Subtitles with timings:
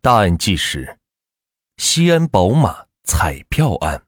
[0.00, 0.96] 大案纪实：
[1.76, 4.00] 西安宝马彩票案。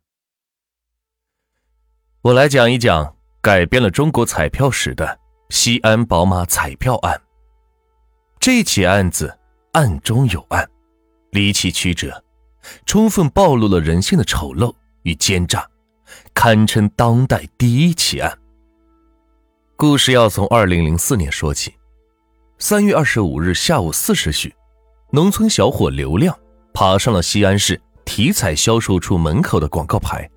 [2.23, 5.19] 我来讲一讲改变了中国彩票史的
[5.49, 7.21] 西安宝马彩票案。
[8.39, 9.37] 这起案子
[9.73, 10.71] 案中有案，
[11.33, 12.23] 离奇曲折，
[12.87, 14.73] 充分暴露了人性的丑陋
[15.03, 15.69] 与奸诈，
[16.33, 18.39] 堪称当代第一起案。
[19.75, 21.75] 故事要从二零零四年说起。
[22.59, 24.55] 三月二十五日下午四时许，
[25.13, 26.39] 农村小伙刘亮
[26.73, 30.29] 爬上了西安市体彩销售处门口的广告牌，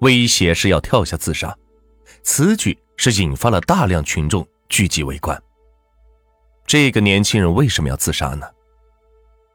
[0.00, 1.56] 威胁是要跳下自杀。
[2.22, 5.40] 此举是引发了大量群众聚集围观。
[6.66, 8.46] 这个年轻人为什么要自杀呢？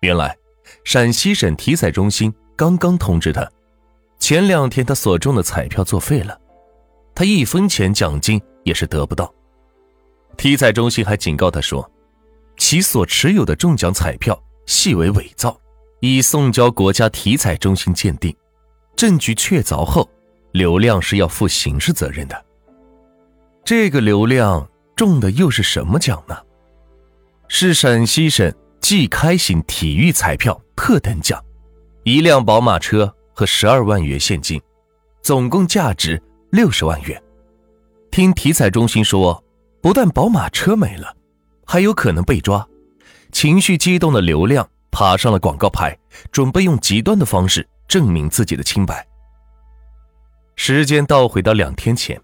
[0.01, 0.35] 原来，
[0.83, 3.47] 陕西省体彩中心刚刚通知他，
[4.19, 6.39] 前两天他所中的彩票作废了，
[7.13, 9.31] 他一分钱奖金也是得不到。
[10.35, 11.87] 体彩中心还警告他说。
[12.59, 14.35] 其所持有的中奖彩票
[14.67, 15.59] 系为伪造，
[16.01, 18.35] 已送交国家体彩中心鉴定，
[18.95, 20.07] 证据确凿后，
[20.51, 22.45] 刘亮是要负刑事责任的。
[23.65, 26.37] 这个刘亮中的又是什么奖呢？
[27.47, 31.43] 是陕西省季开型体育彩票特等奖，
[32.03, 34.61] 一辆宝马车和十二万元现金，
[35.21, 37.21] 总共价值六十万元。
[38.11, 39.43] 听体彩中心说，
[39.81, 41.15] 不但宝马车没了。
[41.65, 42.65] 还有可能被抓，
[43.31, 45.97] 情绪激动的刘亮爬上了广告牌，
[46.31, 49.05] 准备用极端的方式证明自己的清白。
[50.55, 52.19] 时间倒回到两天前，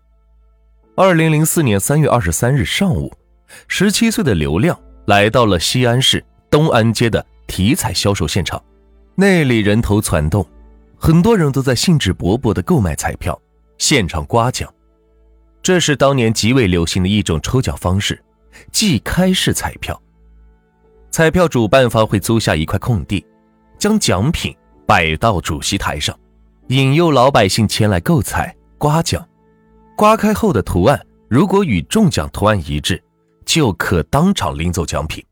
[0.95, 3.13] 二零零四年三月二十三日上午，
[3.67, 8.63] 十七岁的刘亮来到了西安市东安街的体彩销售现场，
[9.15, 10.45] 那里人头攒动，
[10.97, 13.39] 很多人都在兴致勃勃地购买彩票，
[13.77, 14.73] 现场刮奖。
[15.61, 18.21] 这是当年极为流行的一种抽奖方式。
[18.71, 19.99] 即开式彩票，
[21.13, 23.23] 彩票主办方会租下一块空地，
[23.77, 24.51] 将奖品
[24.87, 26.19] 摆到主席台上，
[26.69, 29.23] 引诱老百姓前来购彩刮奖。
[29.95, 30.99] 刮开后的图案
[31.29, 32.99] 如果与中奖图案一致，
[33.45, 35.23] 就可当场领走奖品。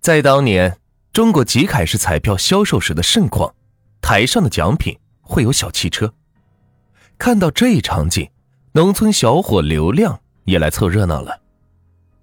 [0.00, 0.78] 在当年
[1.12, 3.52] 中国集开式彩票销售时的盛况，
[4.00, 6.14] 台上的奖品会有小汽车。
[7.18, 8.30] 看到这一场景，
[8.70, 11.40] 农村小伙刘亮也来凑热闹了。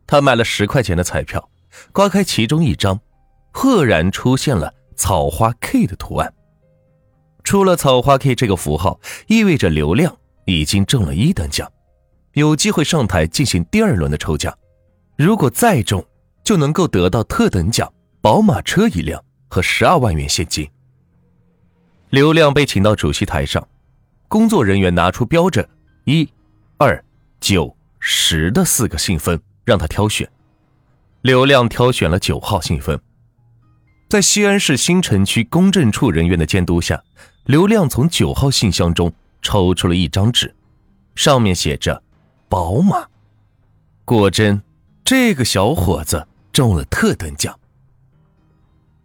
[0.08, 1.50] 他买了十块钱的彩票，
[1.92, 3.00] 刮开其中一张，
[3.52, 6.34] 赫然出现了草花 K 的图案。
[7.44, 11.72] 出了草花 K 这个符号，意味着刘亮已经中了一等奖，
[12.34, 14.58] 有机会上台进行第二轮的抽奖。
[15.18, 16.06] 如果再中，
[16.44, 20.70] 就能够得到特等奖宝马车一辆和十二万元现金。
[22.10, 23.68] 刘亮被请到主席台上，
[24.28, 25.68] 工作人员拿出标着
[26.06, 26.28] 一、
[26.78, 27.04] 二、
[27.40, 29.40] 九、十的四个信封。
[29.66, 30.30] 让他挑选，
[31.26, 33.00] 刘亮挑选了九号信封。
[34.08, 37.04] 在西安市新城区公证处人员的监督下，
[37.46, 40.56] 刘亮从九号信箱中抽出了一张纸，
[41.16, 42.04] 上面写着
[42.48, 43.08] “宝马”。
[44.06, 44.62] 果真，
[45.04, 47.60] 这个小伙子中了特等奖。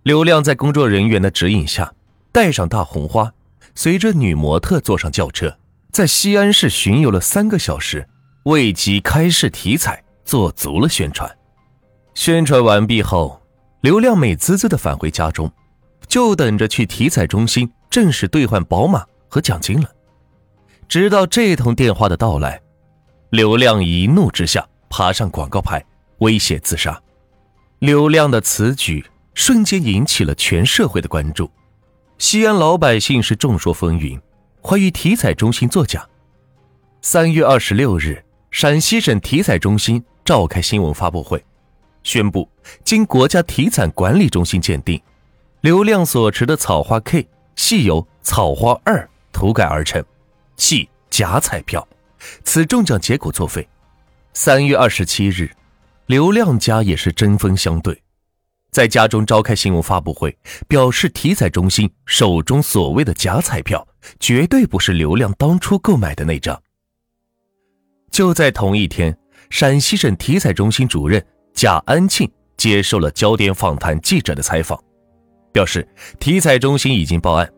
[0.02, 1.90] 刘亮在工作人员的指引下，
[2.30, 3.32] 戴上大红花，
[3.74, 5.56] 随着女模特坐上轿车，
[5.90, 8.06] 在西安市巡游了三个小时，
[8.42, 10.04] 为其开市体彩。
[10.22, 11.28] 做足了宣传，
[12.14, 13.40] 宣传完毕后，
[13.80, 15.50] 刘亮美滋滋的返回家中，
[16.06, 19.88] 就等着去体彩中心正式兑换宝马和奖金了。
[20.88, 22.60] 直到这通电话的到来，
[23.30, 25.82] 刘亮一怒之下爬上广告牌，
[26.18, 27.00] 威胁自杀。
[27.78, 29.04] 刘亮的此举
[29.34, 31.50] 瞬间引起了全社会的关注，
[32.18, 34.20] 西安老百姓是众说纷纭，
[34.62, 36.06] 怀疑体彩中心作假。
[37.00, 40.04] 三月二十六日，陕西省体彩中心。
[40.22, 41.42] 召开新闻发布会，
[42.02, 42.48] 宣布
[42.84, 45.00] 经国家体彩管理中心鉴定，
[45.60, 50.04] 刘亮所持的草花 K 系由草花二涂改而成，
[50.56, 51.86] 系假彩票，
[52.44, 53.68] 此中奖结果作废。
[54.32, 55.50] 三月二十七日，
[56.06, 58.02] 刘亮家也是针锋相对，
[58.70, 60.36] 在家中召开新闻发布会，
[60.68, 63.86] 表示体彩中心手中所谓的假彩票，
[64.18, 66.60] 绝对不是刘亮当初购买的那张。
[68.10, 69.16] 就在同一天。
[69.50, 71.20] 陕西省体彩中心主任
[71.54, 74.78] 贾安庆接受了焦点访谈记者的采访，
[75.52, 75.86] 表示
[76.18, 77.50] 体彩中心已经报案，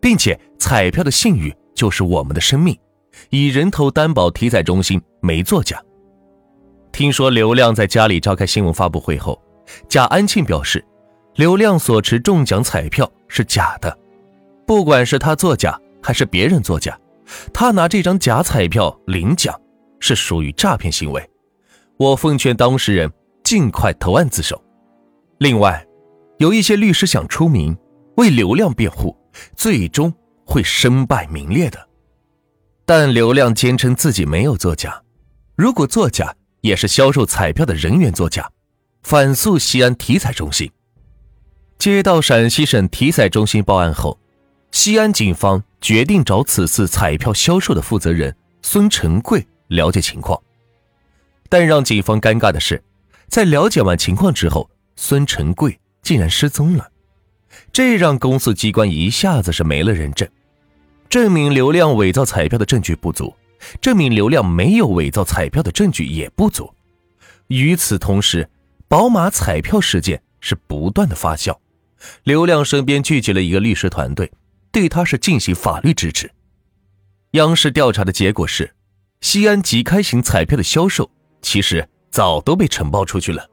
[0.00, 2.76] 并且彩票的信誉就是我们的生命，
[3.30, 5.82] 以人头担保体彩中心没作假。
[6.92, 9.40] 听说刘亮在家里召开新闻发布会后，
[9.88, 10.84] 贾安庆表示，
[11.34, 13.96] 刘亮所持中奖彩票是假的，
[14.66, 16.98] 不管是他作假还是别人作假，
[17.52, 19.54] 他拿这张假彩票领奖
[20.00, 21.30] 是属于诈骗行为。
[21.96, 23.12] 我奉劝当事人
[23.48, 24.62] 尽快投案自首。
[25.38, 25.82] 另外，
[26.36, 27.74] 有一些律师想出名，
[28.18, 29.16] 为流量辩护，
[29.56, 30.12] 最终
[30.44, 31.88] 会身败名裂的。
[32.84, 35.02] 但流量坚称自己没有作假，
[35.56, 38.50] 如果作假，也是销售彩票的人员作假，
[39.02, 40.70] 反诉西安体彩中心。
[41.78, 44.20] 接到陕西省体彩中心报案后，
[44.72, 50.38] 西安警方决定找此次彩票销售的负责人孙成贵了解情况。
[51.48, 52.84] 但让警方尴尬的是，
[53.28, 56.90] 在了解完情况之后，孙成贵竟然失踪了，
[57.72, 60.28] 这让公诉机关一下子是没了人证，
[61.08, 63.34] 证明刘亮伪造彩票的证据不足，
[63.80, 66.72] 证明刘亮没有伪造彩票的证据也不足。
[67.48, 68.48] 与此同时，
[68.88, 71.56] 宝马彩票事件是不断的发酵。
[72.24, 74.30] 刘亮身边聚集了一个律师团队，
[74.70, 76.30] 对他是进行法律支持。
[77.32, 78.74] 央视调查的结果是，
[79.20, 81.10] 西安即开型彩票的销售
[81.42, 83.48] 其实早都被承包出去了。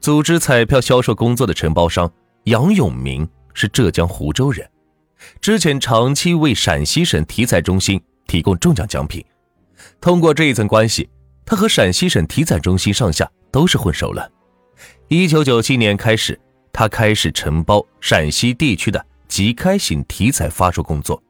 [0.00, 2.10] 组织彩票销售工作的承包商
[2.44, 4.68] 杨永明是浙江湖州人，
[5.40, 9.24] 之前长期为陕西省体彩中心提供中奖奖品。
[10.00, 11.08] 通过这一层关系，
[11.44, 14.30] 他和陕西省体彩中心上下都是混熟了。
[15.08, 16.38] 一九九七年开始。
[16.70, 21.20] 他开始承包陕西地区的即开型体彩发售工作，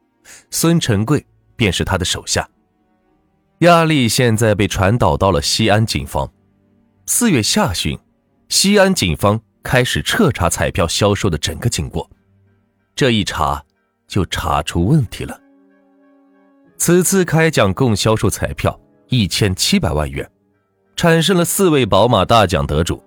[0.51, 1.25] 孙成贵
[1.57, 2.47] 便是他的手下。
[3.61, 6.31] 压力现在被传导到了西安警方。
[7.11, 7.99] 四月下旬，
[8.51, 12.09] 西安警方开始彻查彩票销售的整个经过。
[12.95, 13.65] 这一查，
[14.07, 15.41] 就查出问题了。
[16.77, 18.79] 此次开奖共销售彩票
[19.09, 20.31] 一千七百万元，
[20.97, 23.03] 产生了四位宝马大奖得主，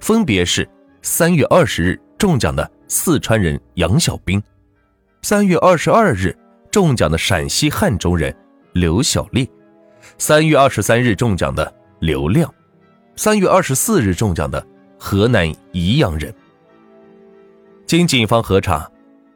[0.00, 0.68] 分别是。
[1.00, 4.42] 三月二十日中奖的四川人杨小兵，
[5.22, 6.36] 三月二十二日
[6.70, 8.36] 中奖的陕西汉中人
[8.74, 9.48] 刘小丽，
[10.18, 12.52] 三月二十三日中奖的刘亮，
[13.18, 14.64] 三月二十四日中奖的
[14.98, 16.32] 河南宜阳人。
[17.86, 18.90] 经警方核查，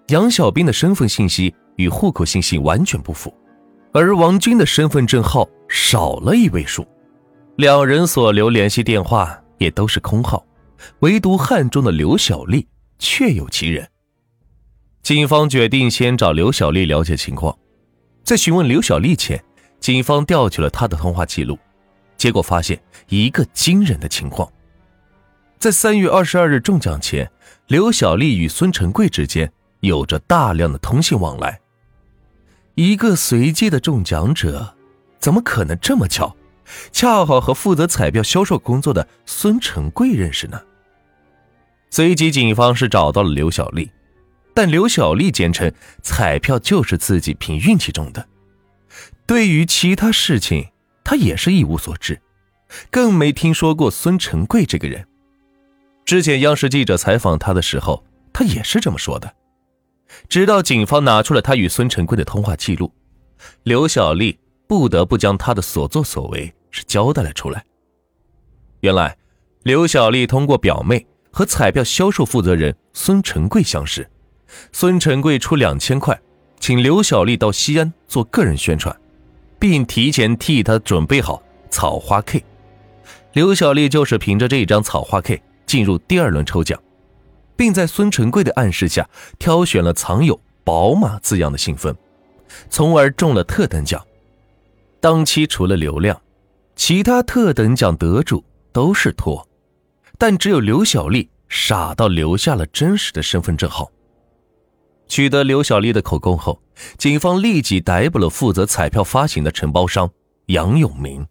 [0.08, 3.34] 杨小兵的身份信息与户口信息完全不符，
[3.92, 6.86] 而王军的身份证号少了一位数，
[7.56, 10.44] 两人所留联系电话也都是空号。
[11.00, 12.66] 唯独汉中的刘小丽
[12.98, 13.86] 确有其人。
[15.02, 17.56] 警方决定先找刘小丽了解情况。
[18.24, 19.42] 在询问刘小丽前，
[19.78, 21.58] 警方调取了她的通话记录，
[22.20, 22.78] 结果发现
[23.08, 24.52] 一个惊人的情况：
[25.58, 27.30] 在三月二十二日中奖前，
[27.66, 29.50] 刘小丽与孙成贵之间
[29.80, 31.58] 有着大量的通信往来。
[32.74, 34.76] 一个随机的中奖者，
[35.18, 36.36] 怎么可能这么巧，
[36.92, 40.60] 恰好和负责彩票销售工作的孙成贵认识呢？
[41.88, 43.90] 随即，警方是找到了刘小丽，
[44.52, 45.72] 但刘小丽坚称
[46.02, 48.28] 彩票就是自己凭运气中的，
[49.24, 50.68] 对于其他事情，
[51.10, 52.20] 他也是一无所知，
[52.88, 55.04] 更没听说过孙成贵这个人。
[56.04, 59.34] 之前央视记者采访他的时候，他也是这么说的。
[60.28, 62.92] 直到警方拿出了他与孙成贵的通话记录，
[63.64, 67.64] 刘小丽不得不将他的所作所为是交代了出来。
[68.78, 69.16] 原来，
[69.64, 71.04] 刘小丽通过表妹。
[71.32, 74.08] 和彩票销售负责人孙成贵相识，
[74.70, 76.20] 孙成贵出两千块，
[76.60, 78.96] 请刘小丽到西安做个人宣传，
[79.60, 81.40] 并提前替他准备好
[81.70, 82.42] 草花 K。
[83.34, 86.82] 刘小丽就是凭着这一张草花 K 进入第二轮抽奖，
[87.54, 89.08] 并在孙成贵的暗示下
[89.38, 91.94] 挑选了藏有“宝马”字样的信封，
[92.68, 94.04] 从而中了特等奖。
[94.98, 96.20] 当期除了刘亮，
[96.74, 99.46] 其他特等奖得主都是托。
[100.18, 103.90] 但只有刘小丽傻到留下了真实的身份证号。
[105.10, 106.62] 取得刘小丽的口供后，
[106.96, 110.08] 警方立即逮捕了负责彩票发行的承包商
[110.46, 111.26] 杨永明。